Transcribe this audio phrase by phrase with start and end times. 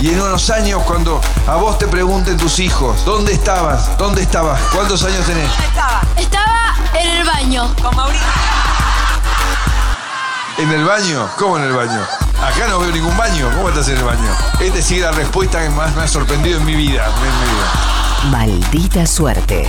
[0.00, 3.98] Y en unos años, cuando a vos te pregunten tus hijos, ¿dónde estabas?
[3.98, 4.58] ¿Dónde estabas?
[4.74, 5.50] ¿Cuántos años tenés?
[5.62, 6.00] Estaba.
[6.16, 7.74] Estaba en el baño.
[7.82, 8.26] Con Mauricio.
[10.56, 11.28] ¿En el baño?
[11.38, 12.00] ¿Cómo en el baño?
[12.42, 13.50] Acá no veo ningún baño.
[13.54, 14.30] ¿Cómo estás en el baño?
[14.58, 17.04] Esta sí es la respuesta que más me ha sorprendido en mi vida.
[17.04, 18.30] En mi vida.
[18.30, 19.68] Maldita suerte.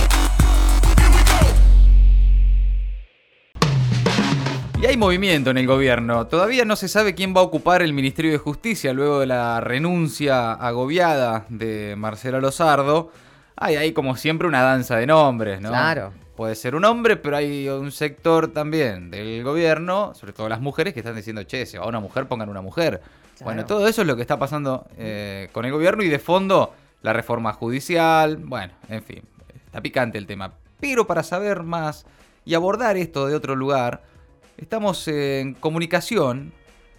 [4.82, 6.26] Y hay movimiento en el gobierno.
[6.26, 9.60] Todavía no se sabe quién va a ocupar el Ministerio de Justicia luego de la
[9.60, 13.12] renuncia agobiada de Marcela Lozardo.
[13.54, 15.68] Hay ahí como siempre una danza de nombres, ¿no?
[15.68, 16.12] Claro.
[16.34, 20.92] Puede ser un hombre, pero hay un sector también del gobierno, sobre todo las mujeres,
[20.94, 23.02] que están diciendo, che, si va una mujer, pongan una mujer.
[23.44, 26.74] Bueno, todo eso es lo que está pasando eh, con el gobierno y de fondo
[27.02, 28.36] la reforma judicial.
[28.36, 29.22] Bueno, en fin,
[29.64, 30.54] está picante el tema.
[30.80, 32.04] Pero para saber más
[32.44, 34.10] y abordar esto de otro lugar,
[34.56, 36.52] estamos en comunicación.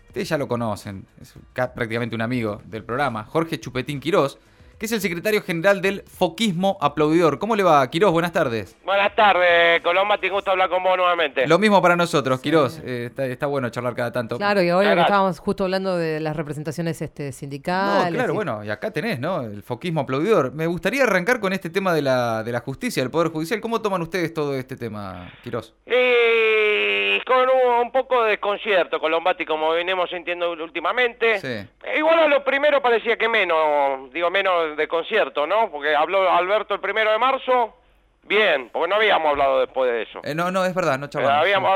[0.07, 4.37] Ustedes ya lo conocen, es ca- prácticamente un amigo del programa, Jorge Chupetín Quirós,
[4.77, 7.39] que es el secretario general del Foquismo Aplaudidor.
[7.39, 8.11] ¿Cómo le va, Quirós?
[8.11, 8.75] Buenas tardes.
[8.85, 11.47] Buenas tardes, Colomba, te gusto hablar con vos nuevamente.
[11.47, 12.79] Lo mismo para nosotros, Quirós.
[12.83, 14.37] Eh, está, está bueno charlar cada tanto.
[14.37, 15.07] Claro, y ahora que Claro.
[15.07, 18.13] estábamos justo hablando de las representaciones este, No, sindicales.
[18.13, 19.41] claro, y- bueno, y acá tenés, ¿no?
[19.41, 20.53] El foquismo aplaudidor.
[20.53, 23.61] Me gustaría arrancar con este tema de la, de la justicia, del Poder Judicial.
[23.61, 25.73] ¿Cómo toman ustedes todo este tema, Quirós?
[25.87, 31.39] Y con un, un poco de desconcierto, Colombati, como venimos sintiendo últimamente.
[31.39, 31.47] Sí.
[31.83, 35.69] Eh, Igual a lo primero parecía que menos, digo menos de concierto, ¿no?
[35.71, 37.75] Porque habló Alberto el primero de marzo,
[38.23, 40.21] bien, porque no habíamos hablado después de eso.
[40.23, 41.09] Eh, no, no, es verdad, no Eh,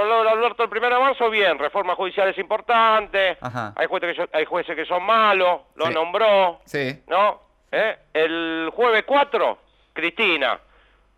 [0.02, 3.74] hablado de Alberto el primero de marzo, bien, reforma judicial es importante, Ajá.
[3.76, 5.94] hay jueces, que son, hay jueces que son malos, lo Sí.
[5.94, 7.04] nombró, Sí.
[7.08, 7.42] ¿no?
[7.72, 7.98] ¿Eh?
[8.14, 9.58] El jueves 4,
[9.94, 10.60] Cristina.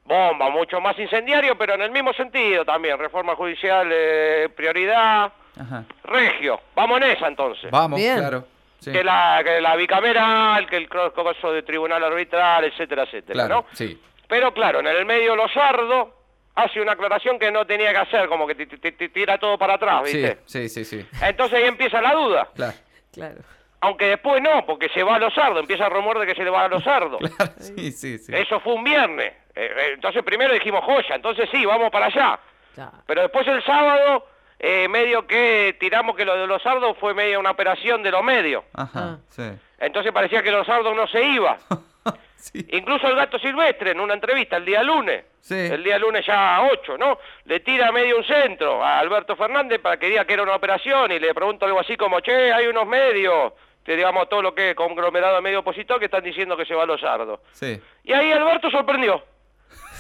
[0.09, 2.97] Bomba, mucho más incendiario, pero en el mismo sentido también.
[2.97, 5.31] Reforma judicial, eh, prioridad.
[5.59, 5.83] Ajá.
[6.03, 7.69] Regio, vamos en esa entonces.
[7.69, 8.17] Vamos, Bien.
[8.17, 8.45] claro.
[8.80, 8.91] Sí.
[8.91, 13.75] Que, la, que la bicameral, que el coso de tribunal arbitral, etcétera, etcétera, Claro, ¿no?
[13.75, 14.02] sí.
[14.27, 16.15] Pero claro, en el medio Lozardo
[16.55, 20.03] hace una aclaración que no tenía que hacer, como que ti- tira todo para atrás,
[20.09, 20.37] Sí, ¿viste?
[20.45, 21.05] sí, sí, sí.
[21.21, 22.48] Entonces ahí empieza la duda.
[22.55, 22.73] Claro.
[23.14, 23.42] Claro.
[23.81, 26.49] Aunque después no, porque se va a Lozardo, empieza el rumor de que se le
[26.49, 27.17] va a Lozardo.
[27.37, 28.31] Claro, sí, sí, sí.
[28.36, 29.33] Eso fue un viernes.
[29.61, 32.39] Eh, eh, entonces primero dijimos joya, entonces sí, vamos para allá.
[32.75, 32.92] Claro.
[33.05, 34.25] Pero después el sábado,
[34.58, 38.23] eh, medio que tiramos que lo de los sardos fue medio una operación de los
[38.23, 38.64] medios.
[38.73, 39.17] Ajá, Ah.
[39.30, 39.43] sí.
[39.80, 41.58] Entonces parecía que los sardos no se iba.
[42.36, 42.65] sí.
[42.71, 45.55] Incluso el gato silvestre en una entrevista el día lunes, Sí.
[45.55, 47.17] el día lunes ya a 8, ¿no?
[47.45, 51.11] Le tira medio un centro a Alberto Fernández para que diga que era una operación
[51.11, 53.53] y le pregunto algo así como, che, hay unos medios,
[53.86, 56.83] digamos todo lo que es conglomerado de medio opositor que están diciendo que se va
[56.83, 57.39] a los sardos.
[57.52, 57.81] Sí.
[58.03, 59.23] Y ahí Alberto sorprendió.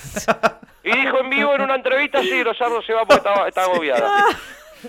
[0.81, 3.63] Y dijo en vivo en una entrevista, sí, los sardos se va porque está, está
[3.63, 4.25] agobiada.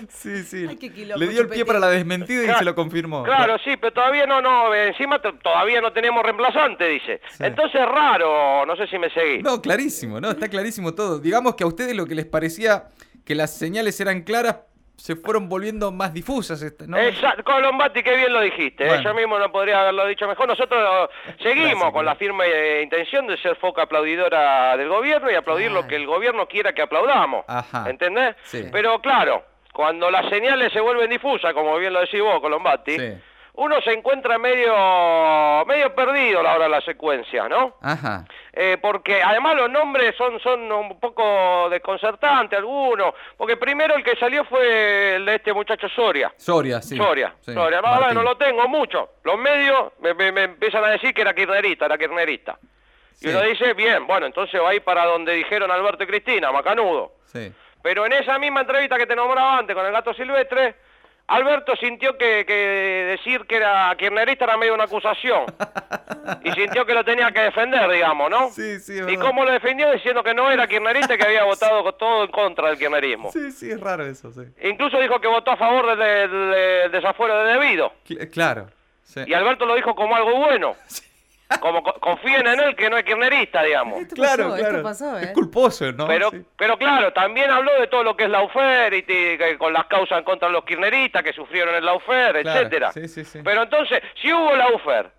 [0.09, 0.65] Sí, sí.
[0.69, 3.23] Ay, qué quilombo, Le dio el pie para la desmentida y Claro, se lo confirmó.
[3.23, 7.19] Claro, sí, pero todavía no, no, encima todavía no tenemos reemplazante, dice.
[7.29, 7.43] Sí.
[7.43, 9.39] Entonces raro, no sé si me seguí.
[9.43, 10.31] No, clarísimo, ¿no?
[10.31, 11.19] Está clarísimo todo.
[11.19, 12.85] Digamos que a ustedes lo que les parecía
[13.25, 14.59] que las señales eran claras
[15.01, 16.95] se fueron volviendo más difusas, este, ¿no?
[16.97, 18.85] Exacto, Colombati, qué bien lo dijiste.
[18.85, 19.01] Bueno.
[19.01, 20.47] Yo mismo no podría haberlo dicho mejor.
[20.47, 25.31] Nosotros eh, seguimos Gracias, con la firme eh, intención de ser foca aplaudidora del gobierno
[25.31, 25.87] y aplaudir lo Claro.
[25.87, 27.45] que el gobierno quiera que aplaudamos.
[27.47, 27.89] Ajá.
[27.89, 28.35] ¿Entendés?
[28.43, 28.65] Sí.
[28.71, 33.13] Pero claro, cuando las señales se vuelven difusas, como bien lo decís vos, Colombati, Sí.
[33.53, 37.75] Uno se encuentra medio medio perdido a la hora de la secuencia, ¿no?
[37.81, 38.25] Ajá.
[38.53, 44.15] Eh, porque además los nombres son, son un poco desconcertantes algunos, porque primero el que
[44.17, 46.33] salió fue el de este muchacho Soria.
[46.37, 46.97] Soria, sí.
[46.97, 47.81] Soria, Sí, Soria.
[48.13, 49.09] No lo tengo mucho.
[49.23, 52.57] Los medios me, me- me empiezan a decir que era kirnerista, era kirnerista.
[53.21, 56.51] Y uno dice, bien, bueno, entonces va a ir para donde dijeron Alberto y Cristina,
[56.51, 57.13] Macanudo.
[57.25, 57.51] Sí.
[57.83, 60.75] Pero en esa misma entrevista que te nombraba antes con el gato silvestre,
[61.35, 62.53] Alberto sintió que, que
[63.17, 65.45] decir que era kirnerista era medio una acusación.
[66.43, 68.49] y sintió que lo tenía que defender, digamos, ¿no?
[68.49, 69.25] Sí, sí, ¿Y verdad.
[69.25, 69.91] cómo lo defendió?
[69.91, 73.31] Diciendo que no era kirnerista y que había votado todo en contra del kirnerismo.
[73.31, 74.41] Sí, sí, es raro eso, sí.
[74.63, 77.91] Incluso dijo que votó a favor del, del- del desafuero de debido.
[78.07, 78.67] Cl- claro.
[79.03, 79.21] Sí.
[79.27, 80.75] Y Alberto lo dijo como algo bueno.
[81.59, 83.99] Como co- confíen en él que no es kirnerista, digamos.
[84.01, 84.69] Esto Claro, pasó, claro.
[84.77, 85.23] esto pasó, ¿eh?
[85.23, 86.07] Es culposo, ¿no?
[86.07, 86.45] Pero, Sí.
[86.57, 89.85] pero claro, también habló de todo lo que es la UFER y que con las
[89.87, 92.91] causas en contra de los kirneristas que sufrieron en la UFER, Claro, etcétera.
[92.91, 93.39] sí, sí, sí.
[93.43, 95.11] Pero entonces, si hubo la UFER,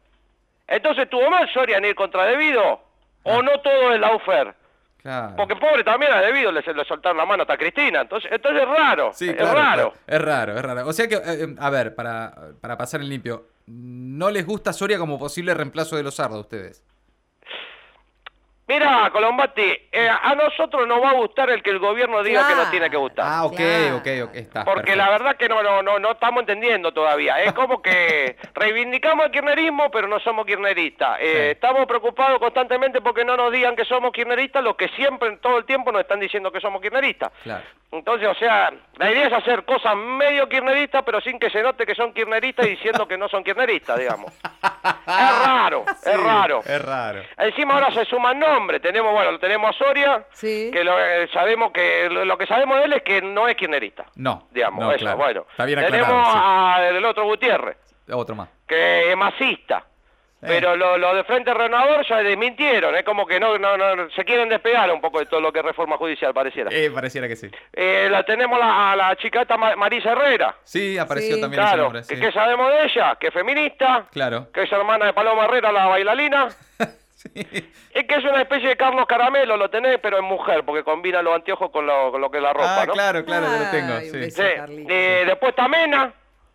[0.68, 2.80] entonces tuvo mal Soria en ir contra debido
[3.24, 3.42] o Ah.
[3.42, 4.54] no todo es la UFER.
[5.02, 5.34] Claro.
[5.36, 8.02] Porque pobre también a debido le, le soltaron la mano hasta Cristina.
[8.02, 9.10] Entonces, entonces es raro.
[9.12, 9.94] Sí, es claro, raro.
[10.06, 10.86] Es raro, es raro.
[10.86, 14.72] O sea que, eh, eh, a ver, para, para pasar el limpio, ¿no les gusta
[14.72, 16.84] Soria como posible reemplazo de los sardos a ustedes?
[18.68, 22.54] Mira, Colombati, eh, a nosotros nos va a gustar el que el gobierno diga que
[22.54, 23.26] nos tiene que gustar.
[23.28, 23.96] Ah, ok, Claro.
[23.96, 24.64] ok, ok, está.
[24.64, 24.96] Porque perfecto.
[25.04, 27.42] la verdad que no, no, no, no estamos entendiendo todavía.
[27.42, 31.18] Es como que reivindicamos el kirchnerismo, pero no somos kirchneristas.
[31.20, 31.38] Eh, Sí.
[31.52, 35.64] Estamos preocupados constantemente porque no nos digan que somos kirchneristas, los que siempre, todo el
[35.64, 37.30] tiempo, nos están diciendo que somos kirchneristas.
[37.42, 37.64] Claro.
[37.92, 41.84] Entonces, o sea, la idea es hacer cosas medio kirchneristas, pero sin que se note
[41.84, 44.32] que son kirchneristas diciendo que no son kirchneristas, digamos.
[44.32, 46.60] es raro, es raro.
[46.64, 47.22] Es raro.
[47.36, 48.80] Encima ahora se suman nombres.
[48.80, 50.70] Tenemos, bueno, lo tenemos a Soria, Sí.
[50.72, 53.56] que lo, eh, sabemos que lo, lo que sabemos de él es que no es
[53.56, 54.06] kirchnerista.
[54.16, 55.18] No, Digamos, no, eso, claro.
[55.18, 55.46] bueno.
[55.50, 57.76] Está bien tenemos aclarado, a- el otro Gutiérrez,
[58.10, 58.48] Otro más.
[58.66, 59.84] que es masista.
[60.42, 60.46] Eh.
[60.48, 64.24] Pero lo, lo de Frente Renovador ya desmintieron, es como que no, no, no, se
[64.24, 66.68] quieren despegar un poco de todo lo que es reforma judicial, pareciera.
[66.72, 67.48] Eh, pareciera que sí.
[67.72, 71.40] Eh, la tenemos la, a la chica esta Marisa Herrera, Sí, apareció Sí.
[71.40, 72.00] también ese claro, nombre.
[72.00, 72.20] que, sí.
[72.20, 74.48] que sabemos de ella, que es feminista, Claro.
[74.52, 76.48] que es hermana de Paloma Herrera, la bailarina,
[77.14, 77.30] Sí.
[77.36, 81.22] es que es una especie de Carlos Caramelo, lo tenés, pero en mujer, porque combina
[81.22, 82.94] los anteojos con lo, con lo que es la ropa, ah, ¿no?
[82.94, 84.00] claro, claro, ya lo tengo.
[84.00, 84.10] Sí.
[84.18, 84.42] beso.
[84.42, 86.12] Sí, eh, después está Mena.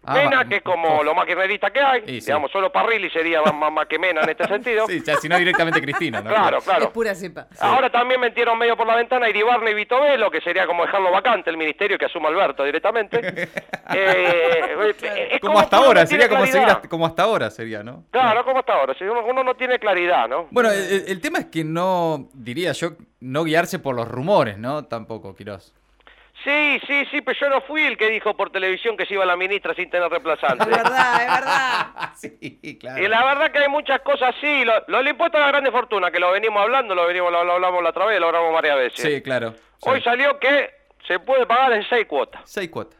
[0.07, 1.03] Ah, Mena, va- que es como uf.
[1.03, 2.01] lo más kirchnerista que hay.
[2.05, 2.19] Sí.
[2.27, 4.87] Digamos, solo Parrilli sería más, que Mena en este sentido.
[4.87, 6.29] Sí, ya, si no directamente Cristina, ¿no?
[6.29, 6.91] Claro, Es claro.
[6.93, 7.47] pura cepa.
[7.59, 11.11] Ahora también metieron medio por la ventana Iribarne y Vito Velo, que sería como dejarlo
[11.11, 13.49] vacante el ministerio que asuma Alberto directamente.
[13.95, 14.95] Eh,
[15.31, 18.03] es Como hasta ahora, no sería como seguir hasta, como hasta ahora, sería, ¿no?
[18.11, 18.93] Claro, como hasta ahora.
[19.25, 20.47] Uno no tiene claridad, ¿no?
[20.51, 24.85] Bueno, el, el tema es que no, diría yo, no guiarse por los rumores, ¿no?
[24.85, 25.73] Tampoco, Quirós.
[26.47, 29.25] Sí, sí, sí, pero yo no fui el que dijo por televisión que se iba
[29.25, 30.63] la ministra sin tener reemplazante.
[30.63, 32.13] Es verdad, es verdad.
[32.15, 33.03] sí, claro.
[33.03, 34.63] Y la verdad que hay muchas cosas así.
[34.63, 37.43] Lo, lo del impuesto a la grande fortuna, que lo venimos hablando, lo venimos lo,
[37.43, 39.01] lo hablamos la otra vez, lo hablamos varias veces.
[39.01, 39.55] Sí, claro.
[39.55, 39.89] sí.
[39.89, 40.71] Hoy salió que
[41.05, 42.41] se puede pagar en seis cuotas.
[42.45, 42.97] Seis cuotas.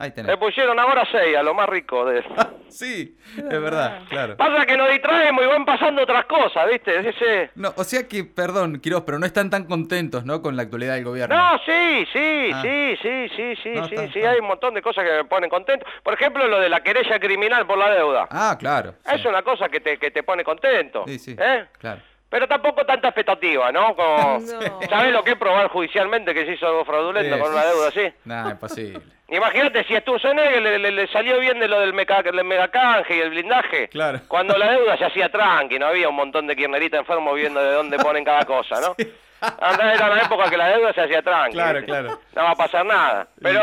[0.00, 0.36] Ahí Le tenés.
[0.38, 2.24] pusieron ahora seis, a lo más rico de...
[2.68, 4.34] sí, es verdad, claro.
[4.36, 7.06] Pasa que nos distraemos y van pasando otras cosas, ¿viste?
[7.06, 7.50] Ese...
[7.54, 10.40] No, o sea que, perdón, Quirós, pero no están tan contentos, ¿no?
[10.40, 11.36] Con la actualidad del gobierno.
[11.36, 12.62] No, sí, sí, Ah.
[12.62, 14.30] sí, sí, sí, sí, No, sí, está, sí, está.
[14.30, 15.84] hay un montón de cosas que me ponen contento.
[16.02, 18.26] Por ejemplo, lo de la querella criminal por la deuda.
[18.30, 18.94] Ah, claro.
[19.04, 19.16] sí.
[19.16, 21.04] Es una cosa que te, que te pone contento.
[21.06, 21.36] Sí, sí.
[21.38, 21.66] ¿eh?
[21.78, 22.00] Claro.
[22.30, 23.94] Pero tampoco tanta expectativa, ¿no?
[23.96, 24.88] Como, No.
[24.88, 27.42] ¿Sabes lo que es probar judicialmente que se hizo algo fraudulento Sí.
[27.42, 28.12] con una deuda así?
[28.24, 29.00] Nada, imposible.
[29.28, 33.16] Imagínate si a Sturzenegger le, le, le salió bien de lo del, meca, el megacanje
[33.16, 33.88] y el blindaje.
[33.88, 34.20] Claro.
[34.28, 37.72] Cuando la deuda se hacía tranqui, no había un montón de kirneritas enfermos viendo de
[37.72, 38.94] dónde ponen cada cosa, ¿no?
[39.60, 41.52] Andá, era la época que la deuda se hacía tranqui.
[41.54, 42.20] Claro, claro.
[42.34, 43.26] No va a pasar nada.
[43.40, 43.60] Pero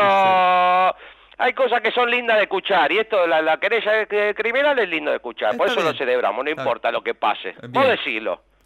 [1.40, 5.10] hay cosas que son lindas de escuchar y esto, la, la querella criminal es lindo
[5.10, 5.56] de escuchar.
[5.56, 7.54] Por Está eso lo celebramos, no importa lo que pase.
[7.60, 7.72] Bien.
[7.72, 7.86] Vos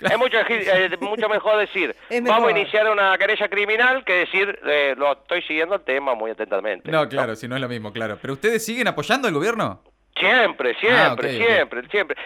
[0.03, 0.11] decilo.
[0.11, 4.95] Es mucho, eh, mucho mejor decir, vamos a iniciar una querella criminal que decir, eh,
[4.97, 6.91] lo estoy siguiendo el tema muy atentamente.
[6.91, 8.19] No, claro, si no es lo mismo, claro.
[8.21, 9.81] ¿Pero ustedes siguen apoyando al gobierno?
[10.19, 11.47] Siempre, siempre, Ah, ok.
[11.47, 12.17] siempre, siempre.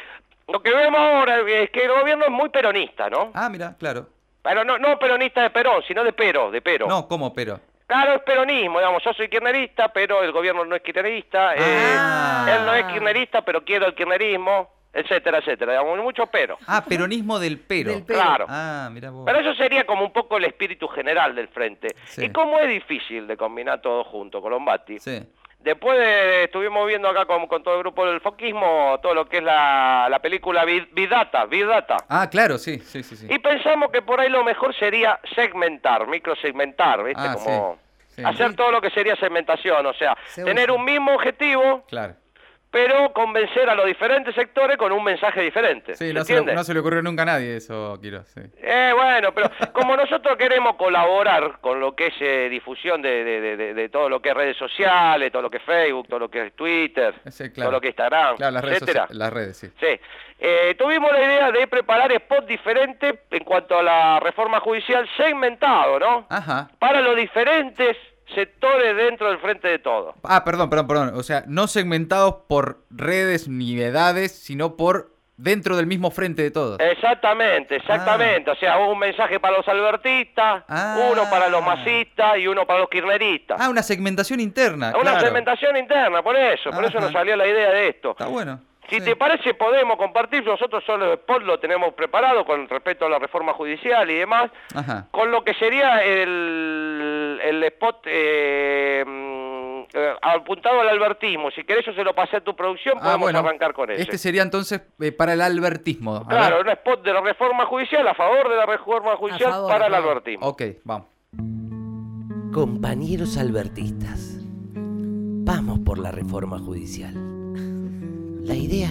[0.49, 3.31] Lo que vemos ahora es que el gobierno es muy peronista, ¿no?
[3.35, 4.07] Ah, mira, claro.
[4.43, 6.87] Pero no, no peronista de Perón, sino de Pero, de Pero.
[6.87, 7.59] No, ¿cómo, pero?
[7.89, 11.59] Claro, es peronismo, digamos, yo soy kirchnerista, pero el gobierno no es kirchnerista, eh,
[11.97, 12.47] Ah.
[12.59, 16.59] él no es kirchnerista, pero quiero el kirchnerismo, etcétera, etcétera, digamos, mucho pero.
[16.67, 17.91] Ah, peronismo del pero.
[17.93, 18.19] Del pero.
[18.21, 18.47] Claro.
[18.49, 19.25] Ah, mira vos.
[19.27, 21.89] Pero eso sería como un poco el espíritu general del frente.
[22.07, 22.25] Sí.
[22.25, 24.99] Y como es difícil de combinar todo junto, Colombati.
[24.99, 25.23] Sí.
[25.59, 29.39] Después de, estuvimos viendo acá con, con todo el grupo del foquismo todo lo que
[29.39, 31.97] es la, la película Big, Big Data, Big Data.
[32.09, 33.17] Ah, claro, sí, sí, sí.
[33.17, 33.27] sí.
[33.29, 37.21] Y pensamos que por ahí lo mejor sería segmentar, microsegmentar, ¿viste?
[37.21, 37.79] Ah, Como
[38.11, 38.23] sí, sí.
[38.25, 40.55] hacer todo lo que sería segmentación, o sea, Seguro.
[40.55, 42.15] tener un mismo objetivo, Claro.
[42.71, 45.95] Pero convencer a los diferentes sectores con un mensaje diferente.
[45.95, 48.23] Sí, ¿Se no se, no se le ocurrió nunca a nadie eso, Quiro.
[48.25, 48.41] Sí.
[48.61, 53.75] Eh, bueno, pero como nosotros queremos colaborar con lo que es eh, difusión de, de-
[53.75, 56.47] de- todo lo que es redes sociales, todo lo que es Facebook, todo lo que
[56.47, 57.71] es Twitter, Sí, claro.
[57.71, 59.07] todo lo que es Instagram, Claro, las redes, etcétera.
[59.11, 59.69] las redes, sí.
[59.81, 60.01] Sí.
[60.39, 65.99] Eh, tuvimos la idea de preparar spots diferentes en cuanto a la reforma judicial segmentado,
[65.99, 66.27] ¿no?
[66.29, 66.69] Ajá.
[66.79, 67.97] Para los diferentes
[68.35, 70.15] sectores dentro del frente de todo.
[70.25, 71.13] Ah, perdón, perdón, perdón.
[71.15, 76.51] O sea, no segmentados por redes ni edades, sino por dentro del mismo frente de
[76.51, 76.81] todos.
[76.81, 78.51] Exactamente, exactamente.
[78.51, 81.09] O sea, un mensaje para los albertistas, Ah.
[81.13, 83.61] uno para los masistas y uno para los kirchneristas.
[83.61, 84.93] Ah, una segmentación interna.
[84.95, 85.21] Una claro.
[85.21, 88.13] segmentación interna, por eso, por eso nos salió la idea de esto.
[88.13, 88.61] Está bueno.
[88.89, 89.05] Si sí.
[89.05, 93.53] te parece, podemos compartir, nosotros solo spot lo tenemos preparado con respecto a la reforma
[93.53, 95.09] judicial y demás, Ajá.
[95.11, 101.51] con lo que sería el, el spot eh, mm, eh, apuntado al albertismo.
[101.51, 103.39] Si querés, yo se lo pasé a tu producción, Ah, podemos bueno.
[103.41, 104.03] arrancar con ese.
[104.03, 106.17] Este sería entonces eh, para el albertismo.
[106.17, 106.67] A Claro, ver.
[106.67, 109.95] un spot de la reforma judicial, a favor de la reforma judicial favor, para el
[109.95, 110.47] albertismo.
[110.47, 111.07] Ok, vamos.
[112.53, 114.39] Compañeros albertistas,
[114.75, 117.13] vamos por la reforma judicial.
[118.47, 118.91] La idea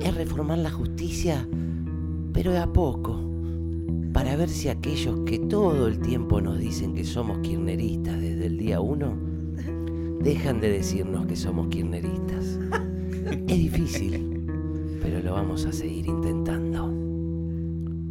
[0.00, 1.46] es reformar la justicia,
[2.32, 3.20] pero de a poco,
[4.16, 8.56] para ver si aquellos que todo el tiempo nos dicen que somos kirchneristas desde el
[8.56, 9.12] día uno,
[10.20, 12.58] dejan de decirnos que somos kirchneristas.
[13.26, 14.46] Es difícil,
[15.02, 16.86] pero lo vamos a seguir intentando.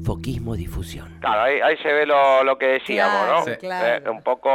[0.06, 1.08] Foquismo difusión.
[1.22, 3.46] Claro, ahí, ahí se ve lo, lo que decíamos, Claro, ¿no?
[3.46, 3.52] sí.
[3.60, 4.06] claro.
[4.06, 4.50] Eh, un poco,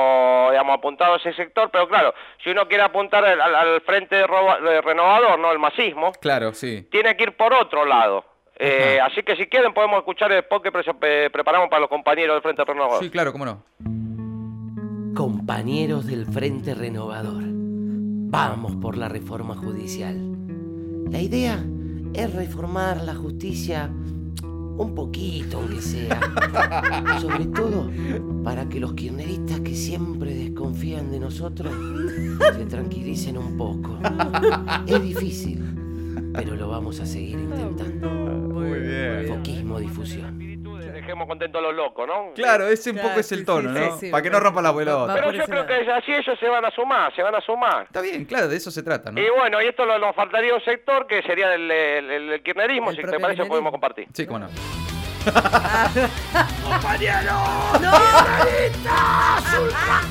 [0.50, 2.14] digamos, apuntado a ese sector, pero claro,
[2.44, 5.50] si uno quiere apuntar al, al- al frente de roba- de renovador, ¿no?
[5.50, 6.86] El masismo, Claro, sí.
[6.92, 8.24] tiene que ir por otro lado.
[8.62, 11.88] Eh, así que si quieren podemos escuchar el spot que pre- eh, preparamos para los
[11.88, 13.02] compañeros del Frente Renovador.
[13.02, 13.62] Sí, claro, cómo no.
[15.14, 20.16] Compañeros del Frente Renovador, vamos por la reforma judicial.
[21.10, 21.64] La idea
[22.14, 23.90] es reformar la justicia
[24.42, 26.20] un poquito, aunque sea.
[27.20, 27.90] Sobre todo
[28.44, 31.72] para que los kirchneristas que siempre desconfían de nosotros
[32.56, 33.98] se tranquilicen un poco.
[34.86, 35.64] Es difícil,
[36.34, 38.08] pero lo vamos a seguir intentando.
[38.08, 39.26] Muy bien.
[39.28, 40.38] Foquismo difusión.
[40.92, 42.32] Dejemos contentos a los locos, ¿no?
[42.34, 43.92] Claro, ese un Claro, poco es sí, el tono, sí, ¿no?
[43.92, 45.06] sí, sí, Para que no rompa la pelota.
[45.06, 47.34] va Pero por yo ese creo que así ellos se van a sumar, se van
[47.34, 47.84] a sumar.
[47.84, 49.20] Está bien, claro, de eso se trata, ¿no?
[49.20, 52.42] Y bueno, y esto lo- nos faltaría un sector que sería el, el, el- el
[52.42, 53.72] kirchnerismo, El si te propio parece podemos kirchnerismo.
[53.72, 54.08] compartir.
[54.12, 54.48] Sí, cómo no.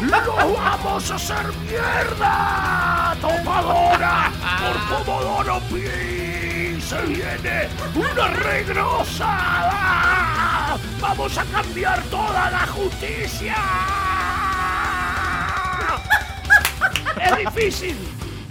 [0.00, 3.16] ¡Lo vamos a hacer mierda!
[3.20, 4.30] ¡Topadora!
[4.60, 6.80] ¡Por Comodoro Pi!
[6.80, 9.76] ¡Se viene una regrosada!
[11.00, 13.56] ¡Vamos a cambiar toda la justicia!
[17.20, 17.96] ¡Es difícil!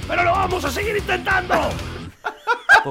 [0.05, 1.69] ¡Pero lo vamos a seguir intentando!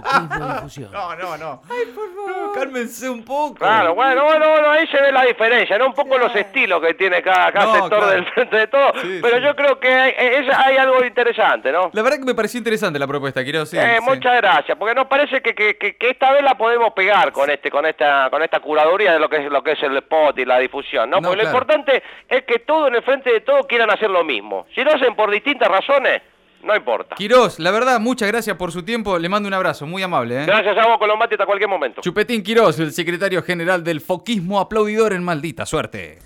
[0.03, 0.91] Foquismo difusión.
[0.93, 1.63] No, no, no.
[1.71, 2.53] Ay, por favor.
[2.55, 3.55] Cálmense un poco.
[3.55, 5.87] Claro, bueno, bueno, bueno, ahí se ve la diferencia, ¿no?
[5.87, 8.07] Un poco los estilos que tiene cada, cada No, sector claro.
[8.13, 8.93] del frente de todo.
[9.01, 9.43] Sí, pero sí.
[9.43, 11.91] yo creo que hay, es- hay algo interesante, ¿no?
[11.93, 13.81] La verdad que me pareció interesante la propuesta, quiero decir.
[13.81, 17.33] Eh, Muchas gracias, porque nos parece que, que, que- que esta vez la podemos pegar
[17.33, 19.97] con este, con esta, con esta curaduría de lo que es lo que es el
[19.99, 21.17] spot y la difusión, ¿no?
[21.21, 24.25] No, porque lo importante es que todo en el frente de todo quieran hacer lo
[24.25, 24.67] mismo.
[24.75, 26.23] Si lo hacen por distintas razones,
[26.63, 27.15] no importa.
[27.17, 29.19] Quirós, la verdad, muchas gracias por su tiempo.
[29.19, 30.43] Le mando un abrazo, muy amable.
[30.43, 30.47] ¿eh?
[30.47, 32.01] Gracias a vos, Colombati, hasta cualquier momento.
[32.01, 36.19] Chupetín Quirós, el secretario general del Foquismo Aplaudidor en Maldita Suerte.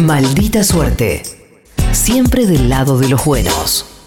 [0.00, 1.22] Maldita suerte.
[1.92, 3.97] Siempre del lado de los buenos.